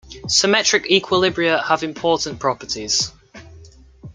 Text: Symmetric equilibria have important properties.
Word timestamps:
Symmetric 0.27 0.85
equilibria 0.85 1.63
have 1.63 1.83
important 1.83 2.39
properties. 2.39 3.11